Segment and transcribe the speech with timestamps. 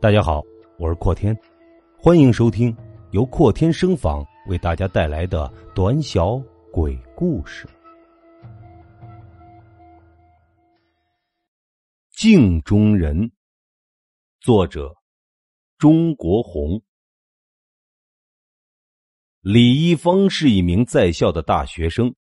[0.00, 0.40] 大家好，
[0.78, 1.36] 我是阔天，
[1.98, 2.74] 欢迎收听
[3.10, 6.40] 由阔天声访为大家带来的短小
[6.70, 7.66] 鬼故事
[12.12, 13.16] 《镜中人》。
[14.38, 14.94] 作者：
[15.78, 16.80] 钟国红。
[19.40, 22.14] 李一峰是一名在校的大学生，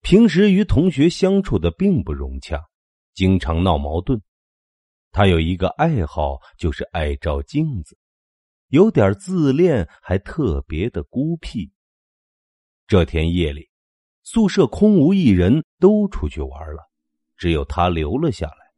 [0.00, 2.64] 平时与同学相处的并不融洽，
[3.14, 4.22] 经常闹矛盾。
[5.12, 7.98] 他有一个爱好，就是爱照镜子，
[8.68, 11.70] 有点自恋，还特别的孤僻。
[12.86, 13.68] 这天夜里，
[14.22, 16.88] 宿舍空无一人，都出去玩了，
[17.36, 18.70] 只有他留了下来。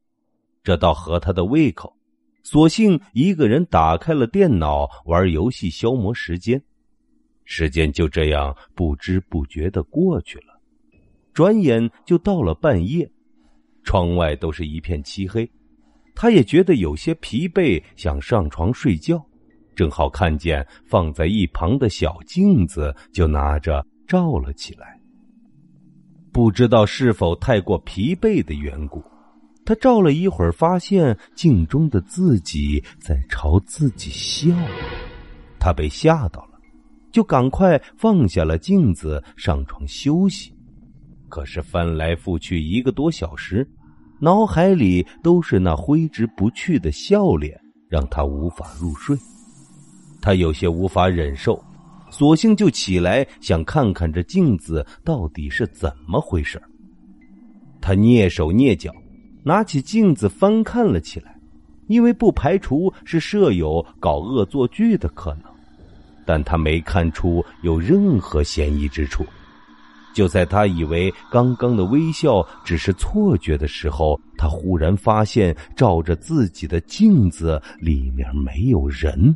[0.63, 1.97] 这倒合他的胃口，
[2.43, 6.63] 索性一个人打开了电脑玩游戏消磨时间。
[7.45, 10.61] 时间就这样不知不觉的过去了，
[11.35, 13.11] 转眼就到了半夜，
[13.83, 15.51] 窗外都是一片漆黑。
[16.23, 19.21] 他也觉得有些疲惫，想上床睡觉，
[19.75, 25.01] 正好看见放在一旁的小镜子，就拿着照了起来。
[26.31, 29.03] 不知道是否太过疲惫的缘故，
[29.65, 34.55] 他照了一会儿，发现镜中的自己在朝自己笑，
[35.59, 36.53] 他被吓到了，
[37.11, 40.55] 就赶快放下了镜子，上床休息。
[41.29, 43.69] 可是翻来覆去一个多小时。
[44.25, 49.19] 脑海里都是那挥之不去的笑脸，让他无法入睡。
[50.21, 51.61] 他有些无法忍受，
[52.09, 56.63] 索性就起来想看看这镜子到底是怎么回事。
[57.81, 58.93] 他蹑手蹑脚，
[59.43, 61.37] 拿起镜子翻看了起来，
[61.89, 65.53] 因为不排除是舍友搞恶作剧的可能，
[66.25, 69.27] 但他没看出有任何嫌疑之处。
[70.15, 79.35] 就在他以为刚刚的微笑只是错觉的时候，他忽然发现照着自己的镜子里面没有人。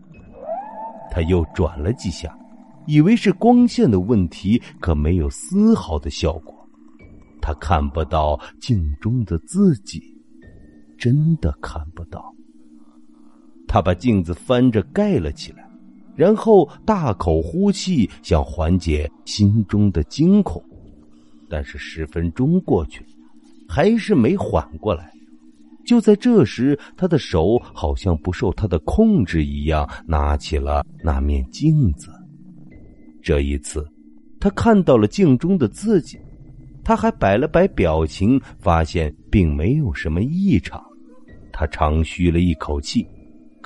[1.11, 2.37] 他又转了几下，
[2.87, 6.55] 以为是光线的问题，可没有丝毫的效果。
[7.41, 10.03] 他看不到镜中的自己，
[10.99, 12.35] 真的看不到。
[13.69, 15.66] 他把镜子翻着盖了起来。
[16.17, 20.63] 然后大口呼气，想缓解心中的惊恐，
[21.49, 23.05] 但是十分钟过去，
[23.69, 25.13] 还是没缓过来。
[25.85, 32.11] 就在这时，他的手好像不受他的控制一样，拿起了那面镜子。
[33.23, 33.87] 这一次，
[34.41, 36.19] 他看到了镜中的自己，
[36.83, 40.83] 他还摆了摆表情，发现并没有什么异常。
[41.53, 43.07] 他长吁了一口气。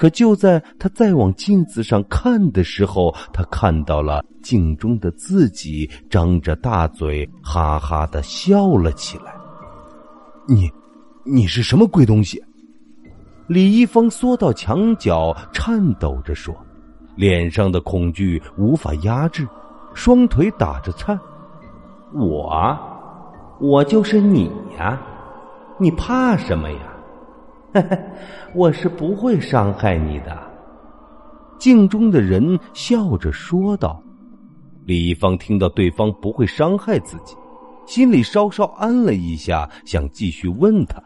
[0.00, 9.34] 可就在他再往镜子上看的时候，他看到了镜中的自己张着大嘴，哈哈的笑了起来。
[10.48, 10.70] 你，
[11.22, 12.42] 你是什么鬼东西？
[13.46, 16.56] 李一峰缩到墙角，颤抖着说，
[17.14, 19.46] 脸上的恐惧无法压制，
[19.92, 21.20] 双腿打着颤。
[22.14, 22.74] 我，
[23.60, 24.98] 我就是你呀，
[25.78, 26.89] 你怕什么呀？
[28.54, 30.36] 我是不会伤害你的。
[31.58, 34.03] 镜中的人笑着说道。
[34.86, 37.36] 李一方听到对方不会伤害自己，
[37.86, 41.00] 心里稍稍安了一下，想继续问他。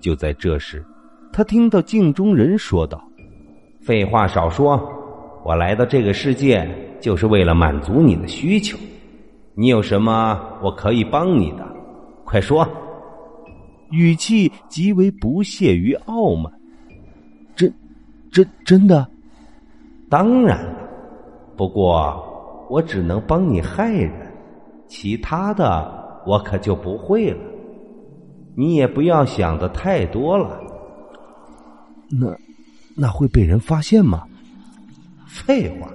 [0.00, 0.84] 就在这时，
[1.32, 3.02] 他听到镜中人说道
[3.82, 4.78] ：“废话少说，
[5.44, 6.68] 我来到这个世界
[7.00, 8.78] 就是为了满足你的需求。
[9.54, 11.66] 你有什么我可以帮你的？
[12.24, 12.68] 快说。”
[13.90, 16.52] 语气极为不屑于傲慢。
[17.54, 17.72] 真，
[18.30, 19.06] 真真的？
[20.10, 20.88] 当然了。
[21.56, 24.12] 不过我只能帮你害人，
[24.86, 27.38] 其他的我可就不会了。
[28.54, 30.60] 你也不要想的太多了。
[32.10, 32.36] 那，
[32.96, 34.22] 那会被人发现吗？
[35.26, 35.88] 废话，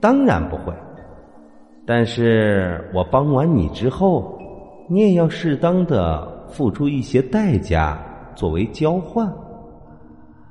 [0.00, 0.72] 当然不会。
[1.86, 4.38] 但是我帮完你之后，
[4.88, 6.35] 你也要适当的。
[6.48, 7.98] 付出一些代价
[8.34, 9.30] 作为交换，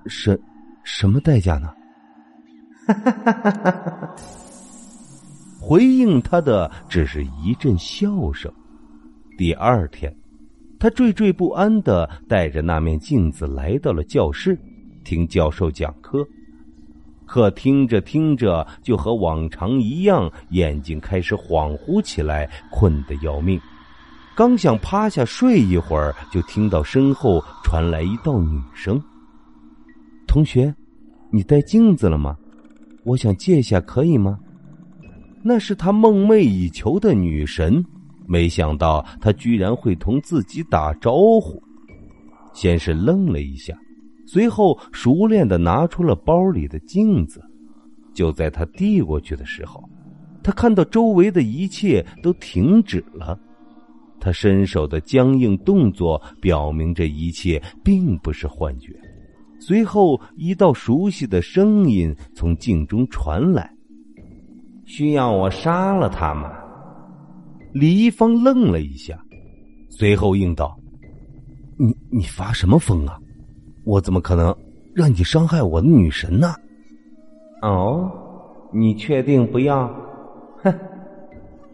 [0.06, 0.40] 什
[0.84, 1.74] 什么代价呢？
[2.88, 4.16] 哈哈哈哈哈
[5.60, 8.52] 回应他的只是一阵笑声。
[9.38, 10.16] 第二天，
[10.80, 14.56] 他惴惴不安的带着那面镜子来到了教室，
[15.04, 16.24] 听教授讲课。
[17.26, 23.60] 可听着听着，就和往常一样，眼睛开始恍惚起来，困得要命。
[24.36, 29.02] 刚想趴下睡一会儿，就听到身后传来一道女声
[30.28, 30.76] ：“同学，
[31.32, 32.36] 你带镜子了吗？
[33.06, 34.38] 我想借下，可以吗？”
[35.42, 37.82] 那是他梦寐以求的女神，
[38.28, 41.62] 没想到她居然会同自己打招呼。
[42.52, 43.74] 先是愣了一下，
[44.26, 47.42] 随后熟练的拿出了包里的镜子。
[48.14, 49.84] 就在他递过去的时候，
[50.44, 53.40] 他看到周围的一切都停止了。
[54.26, 58.92] 他伸手的僵硬动作表明这一切并不是幻觉。
[59.60, 63.72] 随后，一道熟悉的声音从镜中传来
[64.86, 66.52] ：“需要我杀了他吗？”
[67.72, 69.16] 李一方愣了一下，
[69.90, 70.76] 随后应道
[71.78, 73.20] ：“你你发什么疯啊？
[73.84, 74.56] 我怎么可能
[74.96, 76.56] 让你伤害我的女神呢？”
[77.62, 78.12] 哦，
[78.74, 79.88] 你确定不要？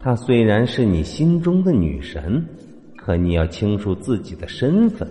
[0.02, 2.44] 她虽然是你心中的女神，
[2.96, 5.08] 可你要清楚自己的身份，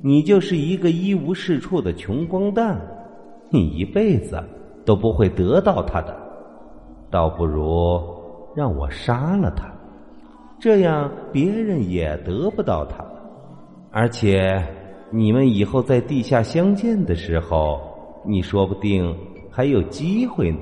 [0.00, 2.80] 你就是一个一无是处的穷光蛋，
[3.50, 4.42] 你一辈子
[4.86, 6.16] 都不会得到她的，
[7.10, 8.00] 倒不如
[8.56, 9.70] 让我杀了她，
[10.58, 13.04] 这样别人也得不到她，
[13.90, 14.58] 而且
[15.10, 17.78] 你们以后在地下相见的时候，
[18.24, 19.14] 你说不定。
[19.50, 20.60] 还有机会呢！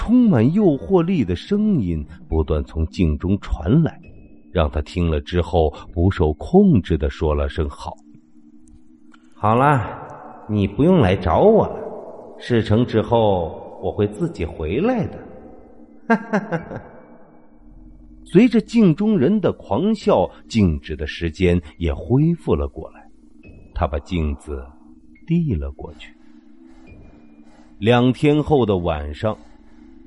[0.00, 4.00] 充满诱惑力的声音不断从镜中传来，
[4.50, 7.94] 让他听了之后不受控制的说了声“好”。
[9.36, 11.76] 好了，你不用来找我了。
[12.38, 15.18] 事成之后，我会自己回来的。
[16.08, 16.82] 哈哈哈哈！
[18.24, 23.06] 随着镜中人的狂笑，静止的时间也恢复了过来。
[23.74, 24.64] 他把镜子
[25.26, 26.10] 递了过去。
[27.78, 29.36] 两天后的晚上，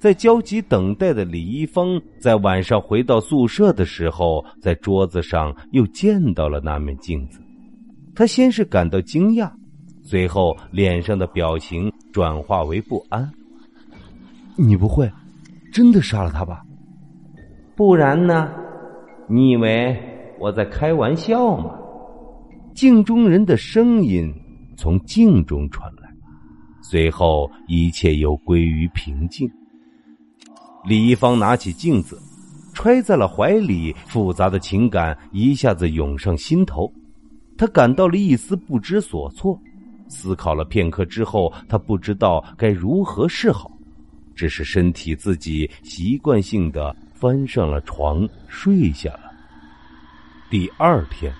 [0.03, 7.39] 在焦急等待的李一峰在晚上回到宿舍的时候，在桌子上又见到了那面镜子。
[8.13, 9.49] 他先是感到惊讶，
[10.01, 13.31] 随后脸上的表情转化为不安。
[14.57, 15.09] 你不会
[15.71, 16.65] 真的杀了他吧？
[17.73, 18.51] 不然呢？
[19.29, 19.97] 你以为
[20.37, 21.79] 我在开玩笑吗？
[22.75, 24.29] 镜中人的声音
[24.75, 26.13] 从镜中传来。
[26.81, 29.49] 随后，一切又归于平静。
[30.85, 32.21] 李一方拿起镜子，
[32.73, 36.91] 揣在了怀里，复杂的情感一下子涌上心头。
[37.57, 39.57] 他感到了一丝不知所措，
[40.09, 43.71] 思考了片刻之后，他不知道该如何是好，
[44.35, 49.31] 只是身体自己习惯性的翻上了床，睡下了。
[50.49, 51.33] 第二天，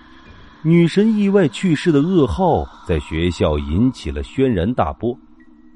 [0.64, 5.18] 女神意外去世的噩耗在学校引起了轩然大波。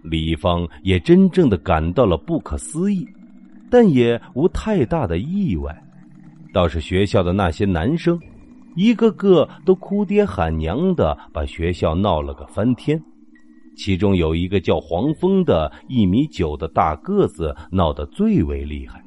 [0.03, 3.05] 李一芳也真正的感到了不可思议，
[3.69, 5.75] 但也无太大的意外。
[6.53, 8.19] 倒是学校的那些男生，
[8.75, 13.01] 一个个都哭爹喊娘的，把学校闹了个翻天。
[13.75, 19.03] 其中有一个叫黄蜂的，一米九的大个子，闹得最为厉害。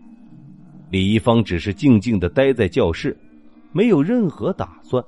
[0.91, 3.17] 李一芳只是静静的待在教室，
[3.73, 5.03] 没有任何打算。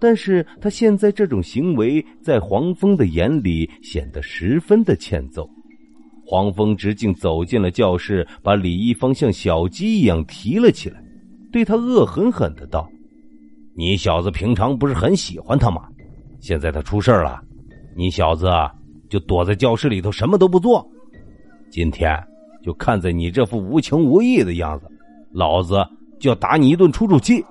[0.00, 5.48] 但是他现在这种行为，在黄蜂的眼里显得十分的欠揍。
[6.30, 11.02] 黄蜂直径走进了教室，把李一方像小鸡一样提了起来，
[11.50, 12.86] 对他恶狠狠的道
[13.74, 15.88] ：“你小子平常不是很喜欢他吗？
[16.38, 17.40] 现在他出事了，
[17.96, 18.46] 你小子
[19.08, 20.86] 就躲在教室里头什么都不做。
[21.70, 22.14] 今天
[22.62, 24.86] 就看在你这副无情无义的样子，
[25.32, 25.82] 老子
[26.20, 27.42] 就要打你一顿出出气。”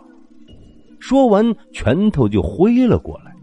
[1.02, 3.34] 说完，拳头就挥了过来。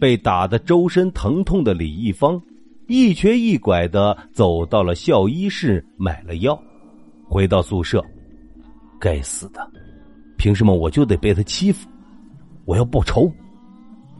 [0.00, 2.40] 被打得周身疼痛的李一方，
[2.88, 6.60] 一瘸一拐的走到了校医室，买了药，
[7.28, 8.04] 回到宿舍。
[9.00, 9.68] 该死的，
[10.36, 11.88] 凭什么我就得被他欺负？
[12.64, 13.30] 我要报仇！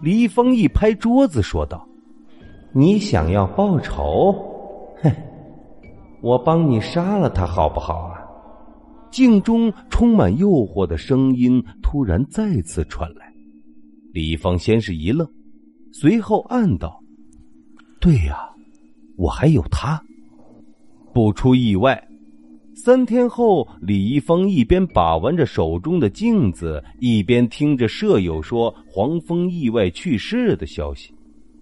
[0.01, 1.87] 李一方一拍桌子说道
[2.75, 4.33] ：“你想要报仇？
[5.03, 5.13] 哼，
[6.21, 8.19] 我帮你杀了他好不好啊？”
[9.13, 13.33] 镜中充满诱惑的声音突然再次传来，
[14.13, 15.29] 李峰先是一愣，
[15.93, 16.99] 随后暗道
[18.01, 18.49] ：“对呀，
[19.17, 20.03] 我还有他。”
[21.15, 22.09] 不出意外，
[22.75, 31.15] 三天后，李一峰一边把玩着手中的镜子，一边听着舍友说黄蜂意外去世的消息，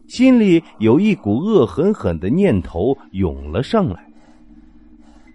[0.06, 4.08] 心里有一股恶狠狠的念头涌了上来。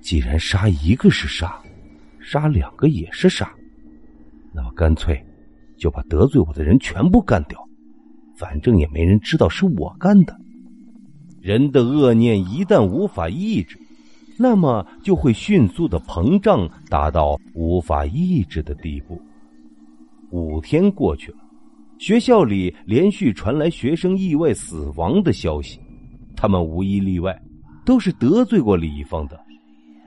[0.02, 1.62] 既然杀一个是杀。
[2.28, 3.54] 杀两个也是杀，
[4.52, 5.24] 那么干脆
[5.78, 7.64] 就把得罪我的人全部干掉，
[8.36, 10.36] 反正也没人知道是我干的。
[11.46, 13.80] 人的恶念一旦无法抑制，
[14.36, 19.22] 那么就会迅速的膨胀，达到无法抑制的地步。
[20.32, 21.38] 五天过去了，
[22.00, 25.80] 学校里连续传来学生意外死亡的消息，
[26.36, 27.40] 他们无一例外
[27.86, 29.40] 都是得罪过李一方的。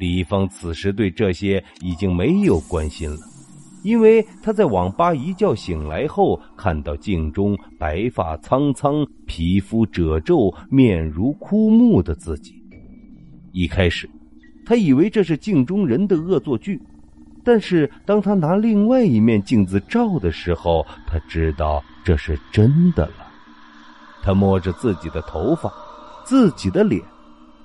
[0.00, 3.18] 李芳此时对这些已经没有关心了，
[3.82, 12.54] 因为他在网吧一觉醒来后，看到镜中白发苍苍、皮肤褶皱、面如枯木的自己。
[13.52, 14.08] 一开始，
[14.66, 16.80] 他以为这是镜中人的恶作剧，
[17.44, 23.26] 但是当他拿另外一面镜子照的时候，他知道这是真的了。
[24.22, 25.72] 他摸着自己的头发，
[26.24, 27.02] 自己的脸，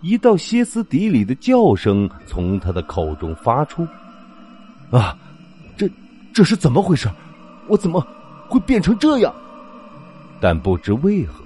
[0.01, 3.85] 一道歇斯底里的叫声从他的口中发出
[4.91, 5.17] ：“啊，
[6.33, 7.07] 这是怎么回事？
[7.67, 8.05] 我怎么
[8.47, 9.33] 会变成这样？”
[10.41, 11.43] 但不知为何，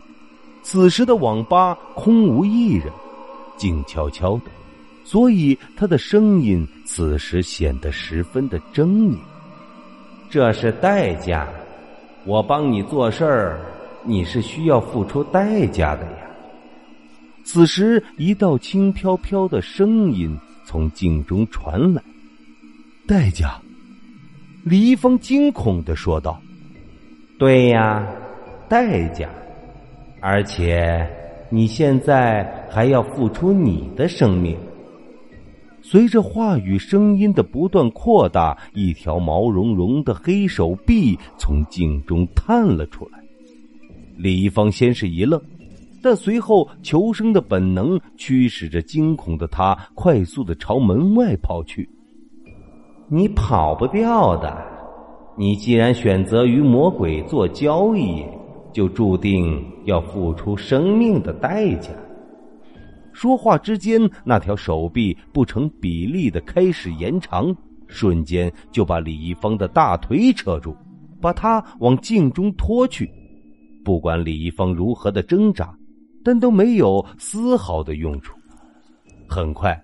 [0.63, 2.91] 此时的网吧空无一人。
[3.58, 4.44] 静悄悄的，
[5.03, 9.17] 所以他的声音此时显得十分的狰狞。
[10.29, 11.48] 这是代价，
[12.24, 13.60] 我帮你做事儿，
[14.03, 16.17] 你是需要付出代价的呀。
[17.44, 22.03] 此时，一道轻飘飘的声音从镜中传来
[23.08, 23.60] ：“代价。”
[24.68, 26.42] 李易峰惊恐的说道
[27.40, 28.06] ：“对呀，
[28.68, 29.30] 代价，
[30.20, 31.08] 而且。”
[31.50, 34.58] 你现在还要付出你的生命。
[35.82, 43.20] 随着话语声音的不断扩大，一条毛茸茸的黑手臂从镜中探了出来。
[44.18, 45.42] 李一峰先是一愣，
[46.04, 51.88] 但随后求生的本能驱使着惊恐的他快速的朝门外跑去。
[53.10, 54.58] 你跑不掉的，
[55.38, 58.26] 你既然选择与魔鬼做交易。
[58.74, 61.90] 就注定要付出生命的代价。
[63.12, 67.56] 说话之间，那条手臂不成比例的开始延长，
[67.88, 70.76] 瞬间就把李易峰的大腿扯住，
[71.20, 73.10] 把他往镜中拖去。
[73.84, 75.76] 不管李易峰如何的挣扎，
[76.24, 78.38] 但都没有丝毫的用处。
[79.28, 79.82] 很快，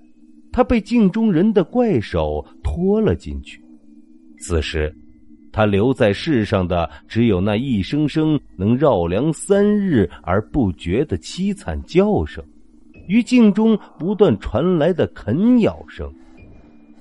[0.54, 3.62] 他被镜中人的怪手拖了进去。
[4.40, 4.96] 此时。
[5.56, 12.44] 他留在世上的只有那一声声能绕梁三日而不绝的凄惨叫声，
[13.08, 16.12] 与镜中不断传来的啃咬声。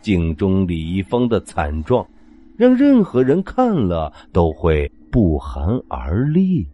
[0.03, 2.07] 镜中李易峰的惨状，
[2.55, 6.69] 让任何人看了都会不寒而栗。